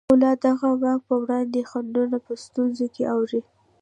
[0.07, 3.41] خو لا د دغه واک په وړاندې خنډونه په ستونزو کې اوړي.